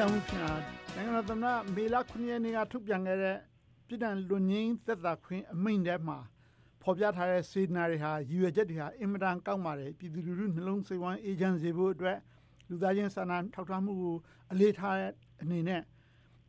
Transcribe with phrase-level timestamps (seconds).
[0.00, 0.54] တောင်ဦးခင်ဗျာ
[0.96, 3.36] နိုင်ငံတော်သမ္မတမေလ9ရက်နေ့ကထုတ်ပြန်ခဲ့တဲ့
[3.86, 6.18] ပြည်ထောင်လွန်ငင်းသက်သာခွင့်အမိန့်ထဲမှာ
[6.82, 12.18] ဖော်ပြထားတဲ့စေတနာတွေဟာရည်ရွယ်ချက်တွေဟာအင်မတန်ကောက်ပါတယ်ပြည်သူလူထုနှလုံးစိတ်ဝမ်းအေဂျင့်စေဖို့အတွက်
[12.68, 14.16] လူသားချင်းစာနာထောက်ထားမှုကို
[14.52, 15.12] အလေးထားတဲ့
[15.42, 15.82] အနေနဲ့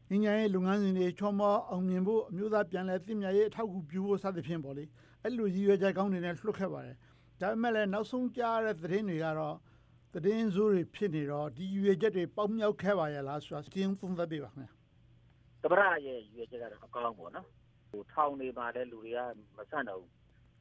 [0.10, 4.84] ငញ្ញရဲ့လုပ်ငန်းစဉ်တွေချောမောအောင်မြင်ဖို့အမျိုးသားပြန်လည်သိမြတ်ရေးအထောက်အကူပြုဖို့စသဖြင့်ပေါ့လေ
[5.24, 6.96] အဲ့လိုရည်ရွယ်ချက်ကောင်းတွေနဲ့လွှတ်ခဲ့ပါတယ်
[7.42, 9.56] ဒါပေမဲ့လည်းနောက်ဆုံးကြားရတဲ့သတင်းတွေကတော့
[10.14, 14.72] သတင်းစိုးတွေဖြစ်နေတော့ဒီရွေချက်တွေပေါက်မြောက်ခဲ့ပါရဲ့လားဆိုတာစဉ်းသုံးသပ်ပေးပါခင်ဗျာ
[15.63, 17.48] တပရရဲ့ရွေချက်ကတော့အကောင်းပေါ့နော်
[17.91, 19.20] ဟိုထောင်နေပါတဲ့လူတွေက
[19.55, 20.02] မဆန့်တော့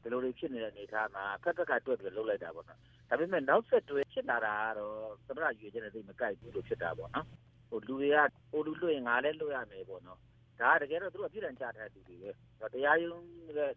[0.02, 2.78] ဒီလိုတွေဖြစ်နေတဲ့အနေအထားမှာဖက်ဖက်ကတွက်ပြီးလှုပ်လိုက်တာပေါ့နော်
[3.08, 7.26] ဒါပေမဲ့နောက်ဆက်တွဲဖြစ်လာတာကတော့တပရရွေချက်နဲ့သိမကိုက်ဘူးလို့ဖြစ်တာပေါ့နော်
[7.68, 8.18] ဟိုလူတွေက
[8.50, 10.18] ဟိုလူလွှတ်ရင်ငါလည်းလွှတ်ရမယ်ပေါ့နော်
[10.60, 13.24] ဒါတကယ်တော့သူကပြည်တံကြထားတဲ့လူတွေပဲတရားရုံး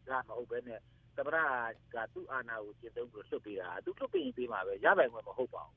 [0.08, 0.80] ကမဟုတ်ဘဲနဲ့
[1.18, 1.38] သမရ
[1.94, 5.76] ကသူ့အာဏာကိုကျင့်သုံးပြီးလွှတ်ပေးတာသူလွှတ်ပေးရင်ပေးမှာပဲရပိုင်ခွင့်မဟုတ်ပါဘူး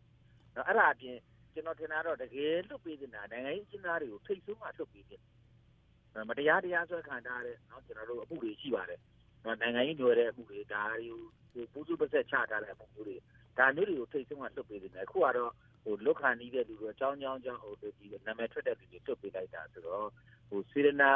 [0.54, 1.16] ။နော်အဲ့ဒါအပြင်
[1.52, 5.22] ကျွန်တော်ထင်တာတော့တကယ်လွှတ်ပေးနေတာနိုင်ငံရေးကျင်းသားတွေကိုထိတ်ဆုံးမှလွှတ်ပေးတယ်။
[6.28, 9.00] မတရားတရားဆွဲခံထားတဲ့နော်ကျွန်တော်တို့အမှုတွေရှိပါတယ်။
[9.44, 11.08] နော်နိုင်ငံရေးတွေတဲ့အမှုတွေဒါတွေ
[11.54, 13.16] ကိုပူးစုပဆက်ချထားတဲ့အမှုတွေ
[13.58, 20.08] ဒါမျိုးတွေကိုထိတ်ဆုံးမှလွှတ်ပေးတယ်။အခုကတော့ဟိုလွတ်ခံနေတဲ့လူတွေအကြောင်းကြောင်းကြောင်းဟိုဒီနာမည်ထွက်တဲ့လူတွေလွှတ်ပေးလိုက်တာဆိုတော့
[20.48, 21.12] ဟိုစေရနာ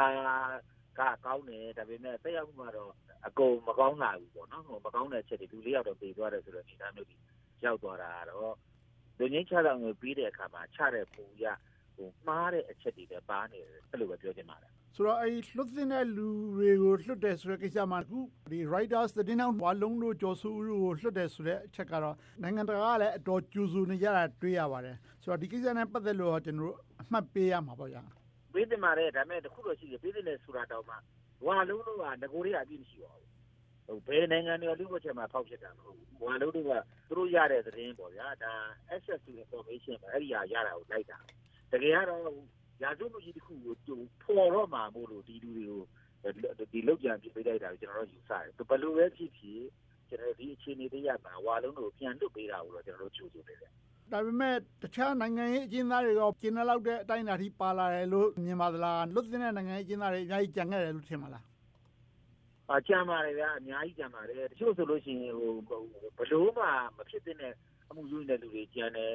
[0.99, 2.91] ကကောင်းတယ်ဒါပေမဲ့တက်ရောက်မှုကတော့
[3.27, 7.21] အကုန်မကောင်းလာဘူးပေါ့နော်ဟိုမကောင်းတဲ့အချက်တွေလူလေးယောက်တော့ပြေးသွားတယ်ဆိုတော့ဒီသားမျိုးကြီး
[7.65, 8.55] ရောက်သွားတာကတော့
[9.17, 11.45] လူငင်းချတာငွေပြီးတဲ့အခါမှာချတဲ့ပူရ
[11.95, 18.19] ဟိုမှားတဲ့အချက်တွေပဲပါနေတယ်အဲ့လိုပဲပြောချင်ပါတယ်ဆိုတော့အဲ့လွတ်တဲ့လူတွေကိုလွတ်တယ်ဆိုတဲ့ကိစ္စမှာအခု
[18.51, 28.01] ဒီ Writers သတင်းအောင်ဝါလုံးတို့ကြော်စုတို့ကိုလွတ်တယ်ဆိုတဲ့အချက်ကတော့နိုင်ငံတကာကလည်းအတော်ကြိုးစုနေကြတာတွေ့ရပါတယ်ဆိုတော့ဒီကိစ္စနဲ့ပတ်သက်လို့ကျွန်တော်တို့အမှတ်ပေးရမှာပေါ့ဗျာ
[28.53, 30.95] ပေးတင်ပါတယ်ဒါပေမဲ့တခုတော့ရှိတယ်ပေးတင်တယ်ဆိုတာတောင်မှ
[31.45, 33.29] ဝါလုံးတို့ကငကိုတွေကအပြည့်မရှိပါဘူး
[33.87, 36.71] ဟိုဘယ်နိုင်ငံတွေလူ့ဘက်ချက်မှာဖောက်ဖြစ်တာမဟုတ်ဘူးဝါလုံးတို့က
[37.07, 38.53] သူတို့ရတဲ့သတင်းပေါ့ဗျာဒါ
[38.95, 41.19] access to information ပဲအဲ့ဒီဟာရတာကိုလိုက်တာ
[41.71, 42.21] တကယ်ကတော့
[42.83, 43.75] ရာဇဝတ်မှုကြီးတစ်ခုကို
[44.37, 45.81] ပေါ်တော့မှာမို့လို့ဒီလူတွေကို
[46.71, 49.61] ဒီလောက်ကြံပြပေးလိုက်တာကိုကျွန်တော်တို့ယူဆတယ်ဘယ်လိုပဲဖြစ်ဖြစ်
[50.09, 53.71] ကျွန်တော်ဒီအခြေအနေတွေရမှာဝါလုံးတို့ပြန်လွတ်ပေးတာကိုတော့ကျွန်တော်တို့ကြိုးဆိုနေတယ်
[54.11, 61.43] ဒါပေမဲ့တခြားနိုင်ငံရေးအကျဉ်းသားတွေကကျင်းလောက်တဲ့အတိုင်းအတာထိပါလာတယ်လို့မြင်ပါသလားလွတ်တဲ့နိုင်ငံရေးအကျဉ်းသားတွေအများကြီးကြံခဲ့တယ်လို့ထင်ပါလား
[62.69, 65.51] အာကြံပါတယ်ဗျာအများကြီးကြံပါတယ်တချို့ဆိုလို့ရှိရင်ဟို
[66.17, 66.65] ဘလို့မှ
[66.97, 67.53] မဖြစ်တဲ့
[67.89, 69.13] အမှုယူနေတဲ့လူတွေကြံတယ်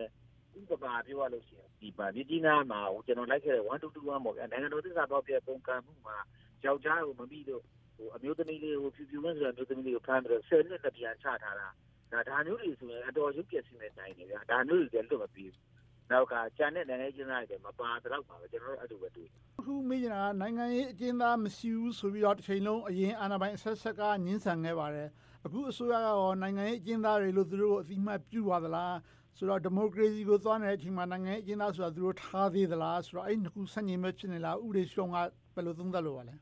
[0.59, 6.17] ဥပမာပြောရလို့ရှိရင်ဒီပါမြကြီးနားမှာဟိုကျွန်တော်လိုက်ခဲ့တဲ့1221ပေါ့ဗျာနိုင်ငံတော်သစ္စာပေါက်ပြပုံကံမှုမှာ
[6.65, 7.63] ယောက်ျားကိုမပြီးတော့
[7.97, 11.69] ဟိုအမျိုးသမီးလေးကိုဖြူဖြူနဲ့ဆိုတဲ့အမျိုးသမီးလေးကိုဖမ်းပြီးတော့ဆယ်နှစ်တပြန်ချထားတာ
[12.12, 15.65] ဒါဒါမျိုးတွေဆိုရင်အတော်ရုပ်ပြည့်စင်တဲ့တိုင်းတွေဗျာဒါမျိုးတွေလည်းလွတ်မပြီးဘူး
[16.11, 19.28] နောက်ကကျန်တဲ့နိုင်ငံချင်းသားတွေမပါတော့ပါပဲကျွန်တော်တို့အဲ့လိုပဲတွေ့
[19.59, 25.09] အခုမေးချင်တာကနိုင်ငံရေးအကျဉ်းသားမရှိဘူးဆိုပြီးတော့တစ်ချိန်လုံးအရင်အာဏာပိုင်အဆက်ဆက်ကညှင်းဆန်ခဲ့ပါတယ်
[25.47, 28.97] အခုအစိုးရကရောနိုင်ငံရေးအကျဉ်းသားတွေလို့သူတို့အသိမှတ်ပြုပါသလား
[29.37, 35.16] ဆိုတော့ဒီမိုကရေစီကိုသွားနေတဲ့အချိန်မှာနိုင်ငံရေးအကျဉ်းသားဆိုတာသူတို့ထားသေးသလားဆိုတော့အဲ့နှစ်ခုဆန့်ကျင်မဲ့ဖြစ်နေလားဥပဒေရှုံးက
[35.55, 36.34] ဘယ်လိုသုံးသပ်လို့ပါလဲ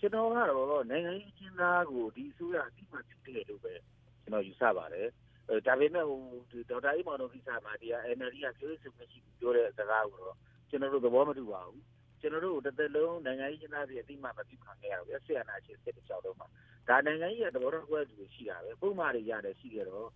[0.00, 3.74] ကျွန်တော်ကတော့နိုင်ငံရေးအကျဉ်းသားကိုဒီအစိုးရအသိမှတ်ပြုတယ်လို့ပဲ
[4.24, 5.06] ကျွန်တော်ယူဆပါတယ်။
[5.66, 6.20] ဒါပေမဲ့ဟို
[6.70, 10.36] ဒေါက်တာအိမောင်တို့ကိစ္စမှာဒီက NLD ကပြောဆိုမရှိဘူးပြောတဲ့စကားကိုတော့
[10.70, 11.82] ကျွန်တော်တို့သဘောမတူပါဘူး။
[12.20, 16.46] ကျွန်တော်တို့တစ်သက်လုံးနိုင်ငံရေးကျင်းသားတွေအတိမမပြုခံခဲ့ရတော့ဆရာနာချင်းစစ်တကြောက်တော့မှာ
[16.88, 20.06] ဒါနိုင်ငံရေးရဲ့သဘောတော်ကွဲသူရှိတာပဲပုံမှန်တွေရတယ်ရှိကြတော့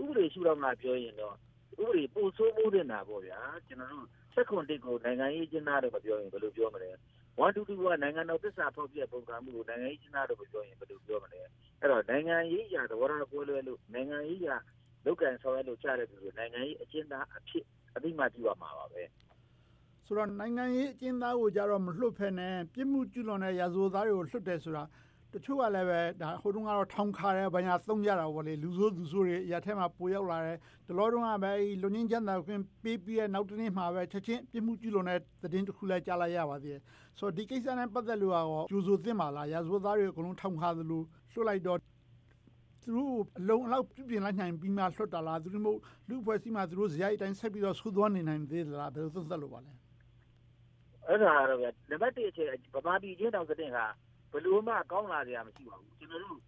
[0.00, 1.34] ဥပဒေရှုတော့မှပြောရင်တော့
[1.80, 6.90] ဥပဒေပို့ဆိုးမှုနေတာပေါ့ဗျာကျွန်တော်တို့စက်ခွန်တစ်ကိုနိုင်ငံရေးကျင်းသားတွေမပြောရင်ဘယ်လိုပြောမလဲ
[7.38, 11.40] 122ကနိုင်ငံတော်သစ္စာဖောက်ပြပုံကမှုကိုနိုင်ငံရေးကျင်းသားတွေပြောရင်ဘယ်လိုပြောမလဲ
[11.80, 14.56] အဲ့တော့နိုင်ငံရေးရာသဘောထားကိုလွဲလို့နိုင်ငံရေးရာ
[15.04, 17.64] လောက်ကန်ဆောင်ရလို့ကြားတဲ့သူတွေနိုင်ငံရေးအကျဉ်းသားအဖြစ်
[17.96, 19.02] အသိမှပြုရမှာပါပဲ
[20.06, 24.84] ဆိုတော့နိုင်ငံရေးအကျဉ်းသားကိုကြတော့မလွတ်ဖက်နဲ့ပြစ်မှုကျူးလွန်တဲ့ရာဇဝတ်သားတွေကိုလွတ်တယ်ဆိုတာ
[25.34, 30.58] တချို့ကလည်းပဲဒါဟိုတုန်းကတော့ထောင်ခါတယ်ဘာညာသုံးကြတာပေါ့လေလူဆိုးသူဆိုးတွေအရာထဲမှာပိုရောက်လာတယ်
[30.88, 31.52] တလောတုန်းကပဲ
[31.82, 36.82] လူငင်းချမ်းသာခွင့်ပေးပြီးတဲ့နောက်တနေ့မှာပဲချက်ချင်းပြစ်မှုကျူးလွန်တဲ့သတင်းတစ်ခုလည်းကြားလိုက်ရပါသေးတယ်
[37.18, 41.02] ဆိုတော့ဒီကိစ္စနဲ့ပတ်သက်လို့ရောကျူဆိုသင့်ပါလားရာဇဝတ်သားတွေအကုန်လုံးထောင်ခါသလို
[41.32, 41.78] လွှတ်လိုက်တော့
[42.82, 45.78] သူတို့အလုံးအလောက်ပြပြင်လိုက်နိုင်ပြီးမှလွှတ်တာလားသူတို့မို့
[46.08, 49.72] လူဖွဲ့စည်းမှသူတို့ဇယိုက်တိုင်းဆက်ပြီးတော့ဆူသွားနေနိုင်သေးသလားဘယ်လိုသုံးသပ်လို့ပါလဲ
[51.06, 51.60] အဲ့ဒါတော့
[51.90, 53.78] နံပါတ်1အချက်ဗမာပြည်ချင်းတောင်စတဲ့က
[54.32, 56.38] ဘယ်လိုမှကောင်းလာကြမရှိပါဘူးကျွန်တော်တို့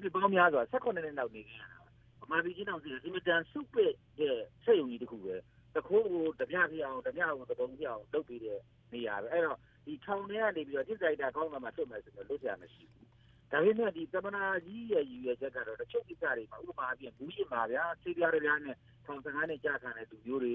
[0.00, 1.78] နှစ်ပေါင်းများစွာ18နှစ်နောက်နေကြရတာ
[2.20, 5.34] ဗမာပြည်ချင်းတောင်စီအင်မတန်စုပစ်တဲ့ဆက်ယုံကြီးတစ်ခုပဲ
[5.74, 8.58] တခိုးကိုတပြပြအောင်တပြကိုသဘုံပြအောင်လုပ်ပြီးတဲ့
[8.92, 13.08] နေရာပဲအဲ့တော့ဒီထောင်ထဲကနေပြီးတော့တစ်စိုက်တာကောင်းတာမှလွတ်မယ်ဆိုတော့လွတ်ကြမရှိဘူး
[13.52, 20.54] ဒါပေမဲ့ဒီသမနာကြီးရဲ့ရည်ရွယ်ချက်ကတော့တချို့ကိစ္စတွေမှာဥပမာအပြင်ဘူးရှင်ပါဗျာဆေးပြားတွေများနဲ့ထောင်စကားနဲ့ကြာခံတဲ့သူမျိုးတွေ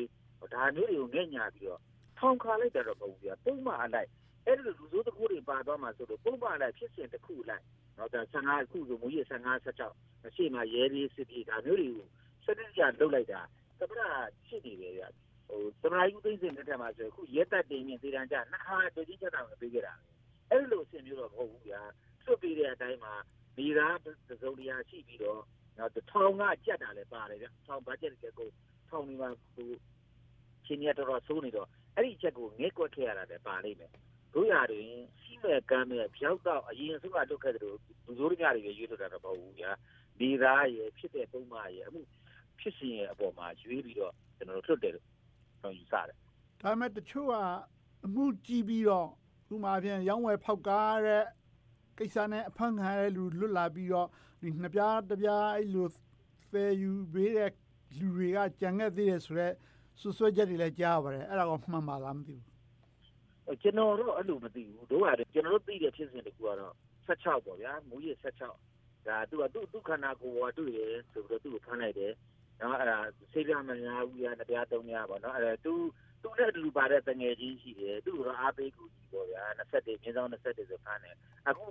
[0.54, 1.82] ဒါမျိုးတွေကိုငဲ့ညာပြီးတော့
[2.20, 4.10] ထောင်ခါလိုက်တယ်တော့မဟုတ်ဘူးဗျာပုံမှန်အလိုက်
[4.46, 7.64] အဲ့ဒီလူစိုးတကူတွေပါသွားမှာဆိုတော့ပုံမှန်လိုက်ဖြစ်စဉ်တစ်ခုလိုက်
[7.98, 12.08] တော့ဒါ15ခုဆိုမူရ15 16အရှိမရဲပြီးစစ်ပြေဒါမျိုးတွေကို
[12.46, 13.42] စနစ်ကြလုပ်လိုက်တာ
[13.80, 14.02] သမဏ
[14.48, 15.10] ရှိနေတယ်ဗျဟ
[15.82, 19.94] သမ္မတကြီးဦးသိန်းစိန်လက်ထက်မှာဆိုရင်အခုရဲတပ်တင်ရင်သေတံကျနှစ်ခါတွေ့ချင်းချက်တာပေးခဲ့တာ
[20.50, 21.82] အဲ့လိုအဆင်မျိုးတော့မဟုတ်ဘူးဗျာ
[22.26, 23.14] လွတ်ပြီးတဲ့အတိုင်းမှာ
[23.58, 24.08] နေသားသ
[24.42, 25.42] စုံတရားရှိပြီးတော့
[25.78, 28.50] နောက်ထောင်ကကြက်တာလည်းပါတယ်ဗျထောင်ဘတ်ဂျက်ကကို
[28.90, 29.72] ထောင်နေမှာဟို
[30.66, 33.92] ချင်းရတော်တော်ဆိုးနေတော့အဲ့ဒီချက်ကိုငဲကွက်ခဲ့ရတာလည်းပါလိမ့်မယ်
[34.34, 34.90] တို့ရတွင်
[35.22, 39.72] စီမဲ့ကမ်းမဲ့ဖြောက်တော့အရင်ဆုံးကလွတ်ခဲ့တယ်လို့လူစိုးတွေတွေရွေးလွတ်တာတော့မဟုတ်ဘူးဗျာ
[40.20, 42.02] နေသားရဲ့ဖြစ်တဲ့ပုံမှန်ရဲ့အမှု
[42.60, 46.14] ဖြစ်စဉ်ရဲ့အပေါ်မှာရွေးပြီးတော့ကျွန်တော်တို့လွတ်တယ်လို့ကျွန်တော်ယူဆတယ်ဒါ
[46.64, 47.36] ပေမဲ့တချို့က
[48.06, 49.08] အမှုကြည့်ပြီးတော့
[49.54, 51.24] ဥမာဖြင့်ရောင်းဝယ်ဖောက်ကားတဲ့
[51.98, 54.08] ကိစ္စနဲ့အဖမ်းခံရတဲ့လူလွတ်လာပြီးတော့
[54.42, 55.88] ဒီနှစ်ပြားတစ်ပြားအဲ့လို
[56.52, 57.52] ဖယ်ယူပေးတဲ့
[58.00, 59.54] လူတွေကကြံခဲ့သေးတယ်ဆိုတော့
[60.00, 62.53] ဆွဆွဲချက်တွေလည်းကြားပါတယ်အဲ့ဒါကမှန်ပါလားမသိဘူး
[63.62, 66.74] ကျွန်တော်တော့အဲ့လိုမသိဘူးတို့ကကျွန်တော်တို့သိတဲ့ဖြစ်စဉ်တကူကတော့
[67.08, 72.14] 16ပေါ့ဗျာမူကြီး16ဒါသူကသူ့သူ့ခန္ဓာကိုယ်ကတွေ့တယ်ဆိုပြီးတော့သူ့ကိုဖမ်းလိုက်တယ်
[72.62, 72.98] နော်အဲ့ဒါ
[73.32, 75.74] ဆေးပြမများဘူးရတရားသုံးများပေါ့နော်အဲ့ဒါသူ
[76.22, 81.16] သူနဲ့အတူပါတဲ့တငယ်ချင်းရှိတယ်သူ့ကိုအားပေးကူကြီးပေါ့ဗျာ21မြင်းဆောင်21ဆိုဖမ်းတယ်
[81.48, 81.68] အခု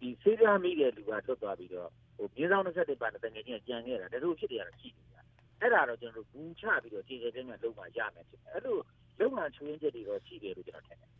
[0.00, 5.22] ဒီဆေးပြမိတဲ့လူကလွတ်သွားပြီးတော့ဟိုမြင်းဆောင်21ပါတဲ့တငယ်ချင်းကကြံခဲ့တာဒါတို့ဖြစ်တယ်ရတာရှိတယ်ဗျာ
[5.60, 8.76] အဲ့ဒါတော့ကျွန်တော်တို့ဘူးချပြီးတော့ခြေခြေချင်းနဲ့လုံးဝရမယ်ဖြစ်တယ်အဲ့လို
[9.18, 11.10] လုံးဝချွင်းချက်တွေတော့ရှိတယ်လို့ကျွန်တော်ထင်တယ်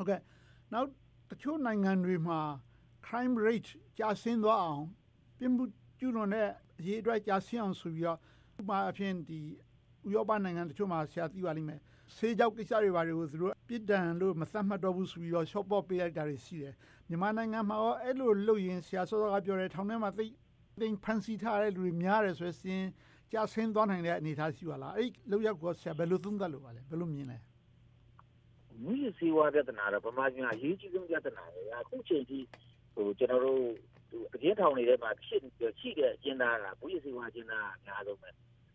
[0.00, 0.20] ဟုတ်ကဲ့
[0.72, 0.88] နောက်
[1.30, 2.38] တချို့နိုင်ငံတွေမှာ
[3.06, 4.84] crime rate ကျဆင်းသွားအောင်
[5.38, 5.64] ပြမှု
[5.98, 6.48] ကျူးလွန်တဲ့
[6.78, 8.18] အရေးအတွက်ကျဆင်းအောင်ဆိုပြီးတော့
[8.60, 9.38] ဥပမာအဖြစ်ဒီ
[10.08, 11.80] ဥရောပနိုင်ငံတချို့မှာဆရာသိပါလိမ့်မယ်
[12.16, 16.74] ဆေးကြောက်ကိစ္စတွေပါတယ်ကိုသူတို့ပြစ်ဒဏ်လို့မသတ်မှတ်တော့ဘူးဆိုပြီးတော့ short ပေါ့ပေးလိုက်တာတွေရှိတယ်
[17.08, 20.26] မြန်မာနိုင်ငံမှာရောအဲ့လိုလုပ်ရင်ဆရာစောစောကပြောတယ်ထောင်ထဲမှာသိ
[20.80, 22.84] သိဖန်စီထားတဲ့လူတွေများတယ်ဆိုရင်
[23.32, 27.38] ကြာဆင်းသွားနိုင်တဲ့အနေအထားရှိပါလားအဲ့လောက်ရောက်ကိုဆရာဘယ်လိုသုံးသပ်လို့ပါလဲဘယ်လိုမြင်လဲ
[28.84, 32.38] မူရစီဝါပြဿနာတော့ဗမာပြည်မှာအရေးကြီးဆုံးပြဿနာလေအခုချိန်ထိ
[32.94, 33.62] ဟိုကျွန်တော်တို့
[34.34, 35.40] အကျဉ်းထောင်တွေထဲမှာဖြစ်
[35.80, 38.28] ရှိတဲ့အကျဉ်းသားကမူရစီဝါအကျဉ်းသားအများဆုံးပဲ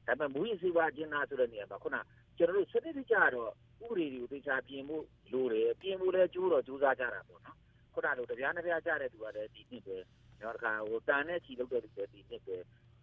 [0.07, 1.97] ဒါပေမဲ့မူရစီဝါအကျဉ်းသားဆိုတဲ့နေရာမှာခုန
[2.37, 3.51] ကျွန်တော်တို့စနစ်တကျတော့
[3.83, 7.57] ဥပဒေတွေကိုသိချာပြင်ဖို့လိုတယ်ပြင်ဖို့လည်းကြိုးတော့ကြိုးစားကြတာပေါ့နော်
[7.93, 9.97] ခုနလိုတရားနှပြကြတဲ့သူကလည်းဒီနှစ်ပဲ
[10.41, 12.57] နောက်တစ်ခါဟိုတန်နဲ့ချီလုပ်တဲ့သူလည်းဒီနှစ်ပဲ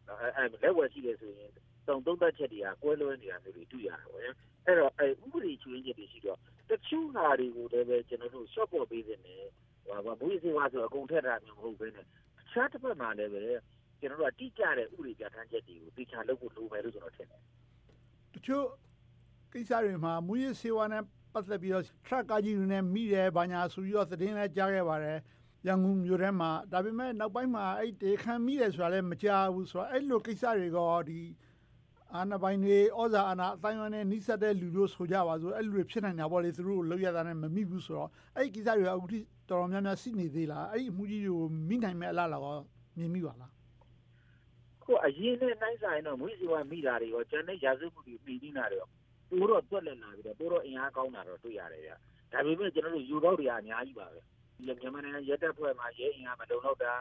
[0.09, 1.51] အဲလက်ဝယ်ရှိတယ်ဆိုရင်
[1.89, 4.35] တုံသုံးသက်ချက်တွေကကွဲလွဲနေတာမျိုးတွေတွေ့ရတာပေါ့
[4.67, 6.39] အဲ့တော့အဲဥပဒေချွေးချက်တွေရှိတော့
[6.71, 9.51] တချို့ဟာတွေကိုလည်းပဲကျွန်တော်တို့ short ပေါ်ပေးနေတယ်
[9.85, 12.07] ဟိုဘာဘူးစီဝါဆိုအကုန်ထက်တာမျိုးမဟုတ်ဘဲနဲ့တ
[12.51, 13.41] ခြားတစ်ဖက်မှာလည်းပဲ
[14.01, 17.41] ကျွန်တော်တို့ကတိကျတဲ့ဥပဒေပြဋ္ဌာန်းချက်တွေကိုသိချလုပ်ဖို့လိုမယ်လို့ကျွန်တော်ထင်တယ်
[18.35, 18.67] တချို့
[19.53, 25.19] ကိစ္စတွေမှာမူရစေဝါနဲ့ပတ်သက်ပြီးတော့ truck ကားကြီးတွေနဲ့မိတယ်ဘာညာဆိုပြီးတော့သတင်းလည်းကြားခဲ့ပါတယ်
[25.67, 31.21] ရန်ကုန်မြို့ထဲမှာဒါပေမဲ့နောက်ပိုင်းမှာအဲ့တေခံမိတယ်ဆိုတာလည်းမကြားဘူးဆိုတော့အဲ့လိုကိစ္စတွေကဒီ
[32.17, 39.19] အာဏာပိုင်တွေဩဇာအာဏာအတိုင်းအဝန်နဲ့နှိစက်တဲ့လူတို့ဆိုကြပါစို့အဲ့လိုတွေဖြစ်နိုင်တာပေါ့လေသူတို့လောက်ရတာနဲ့မမိဘူးဆိုတော့အဲ့ဒီကိစ္စတွေကအခုထိ
[39.51, 42.57] တော်တော်များများရှိနေသေးလားအဲ့ဒီအမှုကြီးတွေကိုမိနိုင်မဲ့အလားလားကော
[42.97, 43.53] မြင်မိပါလား
[44.83, 48.89] ခုအရင်နဲ့နိုင်ဆိုင်တော့မွေးစီဝါမိတာတွေရောကျန်တဲ့ရာဇဝတ်မှုတွေမိနေတာတွေရော
[49.31, 51.93] ပိုတော့တွက်လက်လာပြီးတော့ပိုတော့အင်အားကောင်းတာတော့တွေ့ရတယ်ဗျ
[52.33, 54.21] ဒါပေမဲ့ကျွန်တော်တို့ယူတော့တွေအများကြီးပါပဲ
[54.65, 56.93] မြန်မာနိုင်ငံရဲတပ်ဖွဲ့မှာရဲအင်အားမလုံလောက်တာ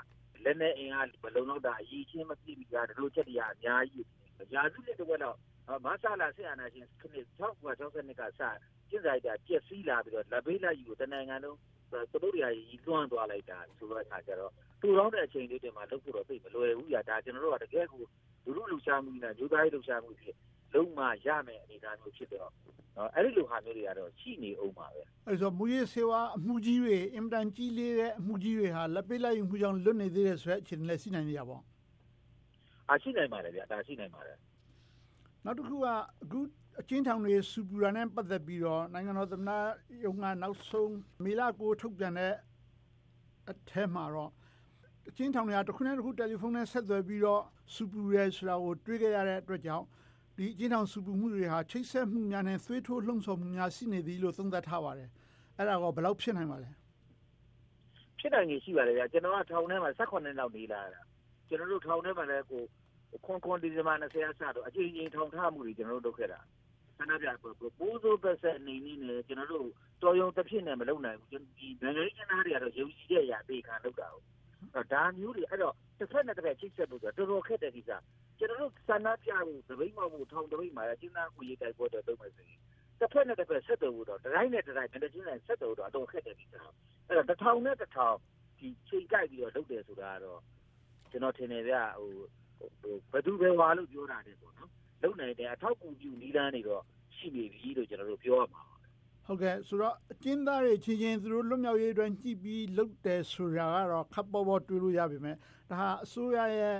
[0.43, 4.05] လက်နဲ့အင်အားမလုံလောက်တာအရေးချင်းမပြည့်မီတာတို့ချက်တရားအများကြီး
[4.53, 5.37] ရာစုနှစ်တဝက်တော့
[5.85, 8.41] မဆလာဆရာနာရှင်ခနစ်1962ကစ
[8.89, 11.57] ကျင့်ဆိုင်တာပြက်စီးလာပြီးတော့လက်ဘေးလက်ယူတနိုင်ငံလုံး
[12.11, 14.51] သူတို့တွေကြီးလွှမ်းသွားလိုက်တာဆိုတော့အခါကျတော့
[14.81, 18.03] တူတော့တဲ့အချိန်လေးတွေမှာလုပ်ဖို့တော့သိမလွယ်ဘူးညာဒါကျွန်တော်တို့ကတကယ်ကို
[18.45, 20.35] လူလူလှူရှားမှုနဲ့ဂျိုးသားရေးလှူရှားမှုဖြစ်
[20.73, 22.51] လုံးမရမယ်အနေအထားမျိုးဖြစ်တော့
[22.97, 31.57] နော်အဲ့ဒီလိုဟာမျိုးတွေကတော့ရှိနေအောင်ပါပဲအဲ့ဆိုမူရေးစေဝါအမှုကြီးတွေအင်တန်ကြီးလေးတဲ့အမှုကြီးတွေဟာလက်ပေးလိုက်မှုကြောင့်လွတ်နေသေးတယ်ဆိုတဲ့အခြေအနေလည်းရှိနိုင်နေရပါ
[32.89, 34.37] အာရှိနိုင်ပါတယ်ဗျာဒါရှိနိုင်ပါတယ်
[35.45, 35.87] နောက်တစ်ခုက
[36.23, 36.39] အခု
[36.79, 39.59] အချင်းထောင်တွေစူပူရာနဲ့ပတ်သက်ပြီးတော့နိုင်ငံတော်သမ္မတ
[40.05, 42.33] ရုံးကနောက်ဆုံးမေလကိုထုတ်ပြန်တဲ့
[43.51, 44.31] အထက်မှာတော့
[45.09, 47.41] အချင်းထောင်တွေကတစ်ခုနဲ့တစ်ခုတယ်လီဖုန်းနဲ့ဆက်သွယ်ပြီးတော့
[47.73, 49.85] စူပူရဲဆိုတာကိုတွေးခဲ့ရတဲ့အတွက်ကြောင့်
[50.37, 55.09] ဒီအချင်းထောင်စူပူမှုတွေဟာချိတ်ဆက်မှုများနဲ့သွေးထိုးလှုံ့ဆော်မှုများရှိနေသည်လို့သုံးသပ်ထားပါတယ်
[55.57, 56.69] အဲ့ဒါကဘယ်လောက်ဖြစ်နိုင်ပါလဲ
[58.19, 61.01] ဖြစ်နိုင်ကြီးရှိပါတယ်ဗျာကျွန်တော်ကထောင်ထဲမှာ18နှစ်လောက်နေလာတာ
[61.51, 62.63] ကျွန်တော်တို့ထောင်ထဲမှာလည်းကို
[63.25, 66.39] ခွန်ခွန်ဒီဇင်ဘာ20ရက်စတော့အချိန်ချင်းထောင်ထားမှုတွေကျွန်တော်တို့လုပ်ခဲ့တာ
[66.97, 68.75] ဆန္ဒပြပိုးစိုးပတ်ဆက်အနေ
[69.07, 69.67] နဲ့ကျွန်တော်တို့
[70.03, 77.91] တော်ရုံတစ်ဖြစ်နဲ့မလုပ်နိုင်ဘူးဒီနိုင်ငံရေးနားတွေကတော့ယုံကြည်တဲ့အရာပေခံလုပ်တာဟုတ်ဒါမျိုးတွေအဲ့တော့တစ်ဖက်နဲ့တစ်ဖက်ချိတ်ဆက်ဖို့ဆိုတော့တော်တော်ခက်တဲ့ကိစ္စ
[78.39, 82.59] ကျွန်တော်တို့ဆန္ဒပြဖို့တပိတ်မောက်ဖို့ထောင်တပိတ်မှာကျင်းသားကိုရေးတိုက်ပွဲတော့လုပ်မယ်ဆိုရင်
[82.99, 86.55] တစ်ဖက်နဲ့တစ်ဖက်ဆက်တော်ဖို့တော့တိုင်းနဲ့တိုင်းနဲ့ချင်းနဲ့ဆက်တော်တော့အတော်ခက်တဲ့ကိစ္စ
[87.07, 88.17] အဲ့တော့တစ်ထောင်နဲ့တစ်ထောင်
[88.59, 90.39] ဒီချိန်ကြိုက်ပြီးတော့လုပ်တယ်ဆိုတာကတော့
[91.11, 92.11] ကျွန်တော်ထင်တယ်ဗျဟို
[93.11, 94.69] ဘယ်သူပဲဝါလို့ပြောတာတဲ့ပေါ့နော်
[95.03, 96.83] လုံနိုင်တဲ့အထောက်အကူပြုနီးလန်းတွေတော့
[97.17, 98.61] ရှိနေပြီလို့ကျွန်တော်တို့ပြောရမှာ
[99.25, 105.37] ဟုတ်ကဲ့ဆိုတော့အကျဉ်းသားတွေချင်းချင်းသူတို့လွတ်မြောက်ရေးအတွက်ကြည့်ပြီးလုပ်တယ်ဆိုတာကတော့ခပ်ပေါ်ပေါ်တွေးလို့ရပါမယ်
[105.69, 106.77] ဒါဟာအစိုးရရဲ့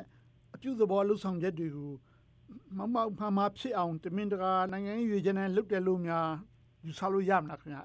[0.56, 1.92] အပြုသဘောလှုပ်ဆောင်ချက်တွေကို
[2.78, 6.28] မောက်မောက်မှန်မှန်ဖြစ်အောင်တမင်တကာနိုင်ငံရေးရွေးချယ်နဲ့လုပ်တယ်လို့များ
[6.86, 7.84] ယူဆလို့ရမလားခင်ဗျာ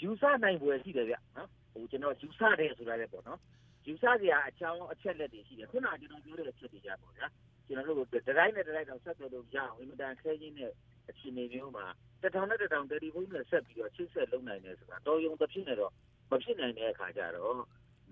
[0.00, 3.40] ယူဆနိုင်ပွဲရှိတယ်ဗျနော် ဟိုကျွန်တော်ယူဆတယ်ဆိုတာလည်းပေါ့နော်
[3.86, 7.26] ယူဆစရာအကြောင်းအချက်လက်တွေရှိတယ်ခုနကကျွန်တော်ပြောတဲ့အချက်တွေရပေါ့ဗျာ
[7.66, 10.72] ကျွန်တော်တို့ဒတိုင်းနဲ့ဒတိုင်းတော့ဆက်သွယ်လို့ရအောင်အင်မတန်ခဲချင်းတဲ့
[11.08, 11.86] အခြေအနေမျိုးမှာ
[12.22, 15.92] တထောင်နဲ့တထောင်တယ်လီဖုန်းနဲ့ဆက်ပြီးတော့ချိတ်ဆက်လုပ်နိုင်တယ်ဆိုတာတော်ရုံတစ်ဖြစ်နေတော့
[16.30, 17.60] မဖြစ်နိုင်တဲ့အခါကျတော့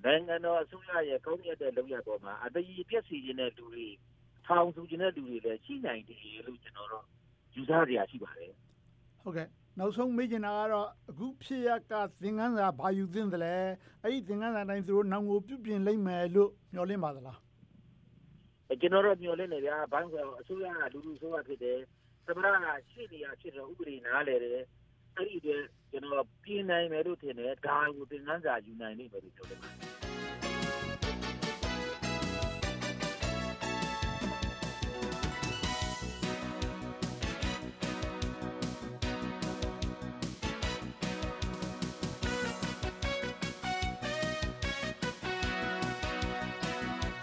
[0.05, 3.87] နိုင်ငံတော်အစိုးရရဲ့ကောင်းမြတ်တဲ့လုပ်ရပေါ်မှာအတည်ပြည့်စီခြင်းတဲ့လူတွေ
[4.47, 7.05] ထောင်စုခြင်းတဲ့လူတွေလည်းရှိနိုင်တယ်လို့ကျွန်တော်တို့
[7.55, 8.53] ယူဆစရာရှိပါတယ်
[9.23, 13.55] ဟုတ်ကဲ့ နောက်ဆုံးမေးချင်တာကတော့အခုဖြစ်ရကသင်ခန်းစာဘာယူသင့်တယ်လဲ
[14.03, 17.39] အဲ့ဒီသင်ခန်းစာတိုင်းသူတို့နောင်ကိုပြုပြင်လိမ့်မယ်လို့မျှော်လင့်ပါသလား
[18.81, 21.79] ကျွန်တော်တို့မျိုးလေးနေဗျာဘိုင်းဆိုအစိုးရကလူလူဆိုရဖြစ်တယ်
[22.27, 24.65] သမရကရှိနေရဖြစ်တော့ဥပဒေနားလေတယ်
[25.17, 30.04] အဲ့ဒီအတွက်ကျွန်တော်ပြင်နိုင်မယ်လို့ထင်တယ်ဒါကိုသင်ခန်းစာယူနိုင်လိမ့်မယ်လို့ပြောတယ်